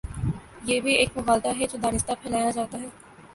[0.63, 2.87] یہ بھی ایک مغالطہ ہے جو دانستہ پھیلایا جا تا ہے۔